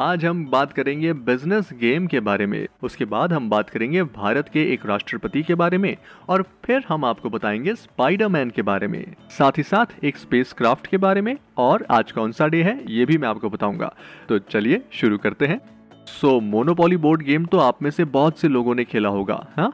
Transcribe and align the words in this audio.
आज 0.00 0.24
हम 0.24 0.46
बात 0.46 0.72
करेंगे 0.72 1.12
बिज़नेस 1.12 1.70
गेम 1.72 2.06
के 2.06 2.20
बारे 2.20 2.46
में। 2.46 2.66
उसके 2.82 3.04
बाद 3.04 3.32
हम 3.32 3.50
बात 3.50 3.70
करेंगे 3.70 4.02
भारत 4.02 4.48
के 4.48 4.72
एक 4.72 4.86
राष्ट्रपति 4.86 5.42
के 5.42 5.54
बारे 5.54 5.78
में 5.78 5.96
और 6.28 6.44
फिर 6.64 6.84
हम 6.88 7.04
आपको 7.04 7.30
बताएँगे 7.30 7.74
स्पाइडरमैन 7.74 8.50
के 8.50 8.62
बारे 8.62 8.86
में। 8.86 9.14
साथ 9.30 9.52
ही 9.56 9.62
साथ 9.62 10.04
एक 10.04 10.16
स्पेस 10.16 10.52
क्राफ्ट 10.52 10.86
के 10.86 10.96
बारे 10.96 11.20
में 11.20 11.36
और 11.56 11.86
आज 11.90 12.12
कौन 12.12 12.32
सा 12.32 12.46
डे 12.46 12.62
है, 12.62 12.84
ये 12.86 13.04
भी 13.04 13.18
मैं 13.18 13.28
आपको 13.28 13.50
बताऊँगा। 13.50 13.94
तो 14.28 14.38
चलिए 14.38 14.82
शुरू 14.92 15.18
करते 15.18 15.46
हैं। 15.46 15.60
सो 16.06 16.40
मोनोपोली 16.40 16.96
बोर्ड 16.96 17.22
गेम 17.22 17.44
तो 17.44 17.58
आप 17.58 17.82
में 17.82 17.90
से 17.90 18.04
बहुत 18.04 18.38
से 18.38 18.48
लोगों 18.48 18.74
ने 18.74 18.84
खेला 18.84 19.08
होगा 19.08 19.46
हाँ? 19.56 19.72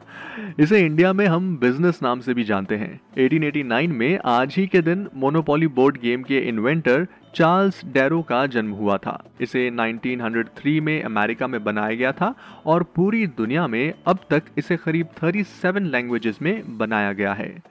इसे 0.61 0.81
इंडिया 0.81 1.13
में 1.13 1.27
हम 1.27 1.57
बिज़नेस 1.57 2.01
नाम 2.03 2.21
से 2.21 2.35
भी 2.35 2.45
जानते 2.45 2.77
हैं। 2.77 3.01
1889 3.19 3.93
में 3.93 4.19
आज 4.25 4.55
ही 4.57 4.67
के 4.67 4.81
दिन 4.81 5.09
मोनोपोली 5.15 5.67
बोर्ड 5.67 5.97
गेम 5.97 6.23
के 6.23 6.39
इन्वेंटर 6.39 7.07
चार्ल्स 7.35 7.85
डैरो 7.85 8.23
का 8.23 8.47
जन्म 8.47 8.71
हुआ 8.71 8.97
था। 8.97 9.25
इसे 9.41 9.71
1903 9.71 10.81
में 10.81 11.03
अमेरिका 11.03 11.47
में 11.47 11.65
बनाया 11.65 11.95
गया 11.95 12.13
था 12.13 12.35
और 12.67 12.83
पूरी 12.83 13.27
दुनिया 13.27 13.67
में 13.67 13.95
अब 14.07 14.19
तक 14.31 14.43
इसे 14.59 14.77
करीब 14.77 15.07
37 15.25 15.83
लैंग्वेजेस 15.83 16.39
में 16.43 16.79
बनाया 16.79 17.13
गया 17.13 17.33
है। 17.33 17.63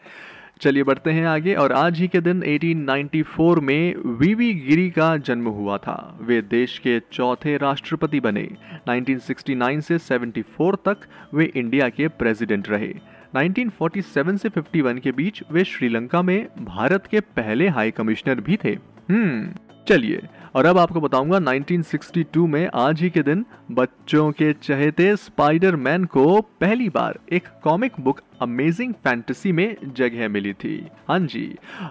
चलिए 0.61 0.84
बढ़ते 0.84 1.11
हैं 1.11 1.25
आगे, 1.28 1.53
और 1.53 1.72
आज 1.72 2.00
ही 2.00 2.08
के 2.08 2.22
दिन 2.22 2.44
1894 2.44 3.59
में 3.59 3.95
वीवी 3.95 4.53
गिरी 4.53 4.89
का 4.89 5.17
जन्म 5.17 5.47
हुआ 5.47 5.78
था। 5.78 6.20
वे 6.22 6.42
देश 6.42 6.80
के 6.80 7.02
चौथे 7.12 7.58
राष्ट्रपति 7.58 8.20
बने। 8.20 8.50
1969 8.89 9.81
से 9.81 9.97
74 10.00 10.75
तक 10.75 10.97
वे 11.34 11.52
इंडिया 11.56 11.89
के 11.89 12.08
प्रेसिडेंट 12.08 12.70
रहे। 12.70 12.94
1947 13.36 14.38
से 14.38 14.50
51 14.50 15.00
के 15.00 15.12
बीच 15.12 15.44
वे 15.52 15.64
श्रीलंका 15.64 16.22
में 16.22 16.47
भारत 16.59 17.08
के 17.12 17.19
पहले 17.19 17.67
हाई 17.67 17.92
कमिश्नर 17.92 18.36
भी 18.36 18.58
थे। 18.64 18.78
हम्म 19.09 19.50
चलिए 19.88 20.22
और 20.56 20.66
अब 20.66 20.78
आपको 20.78 21.00
बताऊँगा 21.02 21.38
1962 21.39 22.45
में 22.48 22.70
आज 22.73 23.02
ही 23.02 23.09
के 23.09 23.22
दिन 23.23 23.44
बच्चों 23.72 24.31
के 24.31 24.52
चहेते 24.53 25.16
स्पाइडर 25.16 25.75
मैन 25.75 26.06
को 26.06 26.39
पहली 26.62 26.88
बार 26.89 27.20
एक 27.34 27.47
कॉमिक 27.64 28.00
बुक 28.00 28.22
अमेजिंग 28.42 28.94
फैंटेसी 29.03 29.52
में 29.52 29.75
जगह 29.97 30.30
मिली 30.30 30.53
थी। 30.53 30.75
हाँ 31.09 31.20
जी 31.20 31.44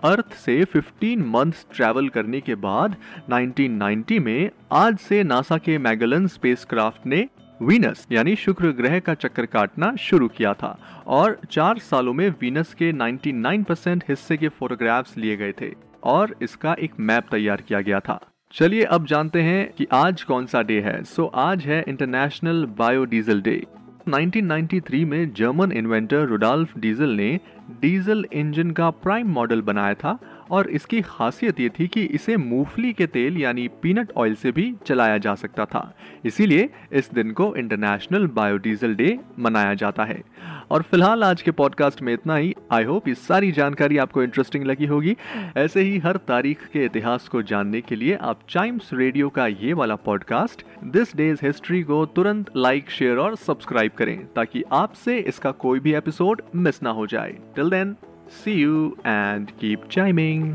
अर्थ 0.04 0.34
से 0.36 0.64
15 0.66 1.26
मंथ्स 1.26 1.66
ट्रैवल 1.74 2.08
करने 2.08 2.40
के 2.40 2.54
बाद 2.64 2.96
1990 3.32 4.20
में 4.20 4.50
आज 4.72 4.98
से 4.98 5.22
नासा 5.22 5.58
के 5.58 5.78
मैगलन 5.78 6.26
स्पेसक्राफ्ट 6.28 7.06
ने 7.06 7.26
वीनस 7.62 8.06
यानी 8.12 8.36
शुक्र 8.36 8.70
ग्रह 8.72 8.98
का 8.98 9.14
चक्कर 9.14 9.46
काटना 9.46 9.94
शुरू 10.00 10.28
किया 10.28 10.54
था 10.54 10.76
और 11.06 11.40
चार 11.50 11.78
सालों 11.82 12.12
में 12.12 12.28
वीनस 12.40 12.74
के 12.74 12.92
99% 12.92 14.08
हिस्से 14.08 14.36
के 14.36 14.48
फोटोग्राफ्स 14.48 15.16
लिए 15.16 15.36
गए 15.36 15.52
थे 15.60 15.74
और 16.04 16.36
इसका 16.42 16.76
एक 16.78 17.00
मैप 17.00 17.26
तैयार 17.30 17.60
किया 17.60 17.80
गया 17.80 18.00
था। 18.00 18.20
चलिए 18.58 18.82
अब 18.84 19.06
जानते 19.06 19.42
हैं 19.42 19.72
कि 19.78 19.86
आज 19.92 20.22
कौन 20.22 20.46
सा 20.46 20.62
डे 20.62 20.80
है। 20.80 21.04
सो 21.04 21.22
so, 21.22 21.30
आज 21.34 21.66
है 21.66 21.84
इंटरनेशनल 21.88 22.66
बायोडीजल 22.66 23.42
डे 23.42 23.66
1993 24.08 25.04
में 25.04 25.32
जर्मन 25.32 25.72
इन्वेंटर 25.72 26.26
रुडाल्फ 26.26 26.78
डीजल 26.78 27.10
ने 27.10 27.40
डीजल 27.70 28.24
इंजन 28.32 28.70
का 28.70 28.90
प्राइम 28.90 29.28
मॉडल 29.28 29.62
बनाया 29.62 29.94
था। 29.94 30.18
और 30.50 30.70
इसकी 30.70 31.00
खासियत 31.00 31.60
ये 31.60 31.68
थी 31.68 31.86
कि 31.88 32.02
इसे 32.02 32.36
मूंगफली 32.36 32.92
के 32.92 33.06
तेल 33.06 33.36
यानी 33.36 33.68
पीनट 33.82 34.12
ऑयल 34.16 34.34
से 34.34 34.52
भी 34.52 34.74
चलाया 34.86 35.18
जा 35.18 35.34
सकता 35.34 35.64
था। 35.64 35.96
इसीलिए 36.24 36.70
इस 36.92 37.10
दिन 37.14 37.30
को 37.30 37.56
इंटरनेशनल 37.56 38.26
बायोडीजल 38.26 38.94
डे 38.94 39.18
मनाया 39.38 39.74
जाता 39.74 40.04
है। 40.04 40.22
और 40.70 40.82
फ़िलहाल 40.82 41.24
आज 41.24 41.42
के 41.42 41.50
पॉडकास्ट 41.50 42.02
में 42.02 42.12
इतना 42.14 42.36
ही। 42.36 42.54
आई 42.72 42.84
होप 42.84 43.08
ये 43.08 43.14
सारी 43.14 43.52
जानकारी 43.52 43.98
आपको 43.98 44.22
इंटरेस्टिंग 44.22 44.64
लगी 44.64 44.86
होगी। 44.86 45.16
ऐसे 45.56 45.80
ही 45.80 45.98
हर 45.98 46.16
तारीख 46.16 46.66
के 46.66 46.84
इतिहास 46.84 47.28
को 47.28 47.42
जानने 47.42 47.80
के 47.80 47.96
लिए 47.96 48.14
आप 48.14 48.40
चाइम्स 48.48 48.90
रेडियो 48.92 49.28
का 49.28 49.46
ये 49.46 49.72
वाला 49.72 49.96
पॉडकास्ट 49.96 50.64
दिस 50.84 51.16
डेज़ 51.16 51.46
हिस्ट्री 51.46 51.82
को 51.82 52.06
तुरंत 52.06 52.50
लाइक 52.56 52.90
शेयर 52.90 53.16
और 53.16 53.36
सब्सक्राइब 53.36 53.92
करें 53.92 54.26
ताकि 54.26 54.62
आपसे 54.72 55.18
इसका 55.18 55.50
कोई 55.50 55.80
भी 55.80 55.94
एपिसोड 55.94 56.42
मिस 56.54 56.82
ना 56.82 56.90
हो 56.90 57.06
जाए। 57.06 57.36
Till 57.56 57.70
then 57.70 57.96
see 58.30 58.52
you 58.52 58.86
and 59.06 59.50
keep 59.60 59.88
chiming 59.90 60.54